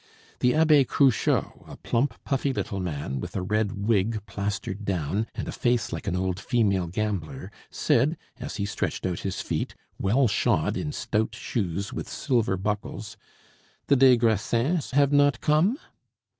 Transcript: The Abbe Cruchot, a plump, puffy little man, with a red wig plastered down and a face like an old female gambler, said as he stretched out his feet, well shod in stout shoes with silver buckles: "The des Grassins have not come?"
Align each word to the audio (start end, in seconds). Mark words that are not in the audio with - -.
The 0.39 0.55
Abbe 0.55 0.85
Cruchot, 0.85 1.63
a 1.67 1.77
plump, 1.77 2.15
puffy 2.23 2.51
little 2.53 2.79
man, 2.79 3.19
with 3.19 3.35
a 3.35 3.43
red 3.43 3.85
wig 3.87 4.19
plastered 4.25 4.83
down 4.83 5.27
and 5.35 5.47
a 5.47 5.51
face 5.51 5.93
like 5.93 6.07
an 6.07 6.15
old 6.15 6.39
female 6.39 6.87
gambler, 6.87 7.51
said 7.69 8.17
as 8.39 8.55
he 8.55 8.65
stretched 8.65 9.05
out 9.05 9.19
his 9.19 9.41
feet, 9.41 9.75
well 9.99 10.27
shod 10.27 10.75
in 10.75 10.91
stout 10.91 11.35
shoes 11.35 11.93
with 11.93 12.09
silver 12.09 12.57
buckles: 12.57 13.15
"The 13.89 13.95
des 13.95 14.17
Grassins 14.17 14.89
have 14.93 15.11
not 15.11 15.39
come?" 15.39 15.77